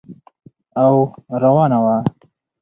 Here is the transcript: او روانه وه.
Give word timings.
او 0.83 0.89
روانه 1.43 1.79
وه. 1.83 1.97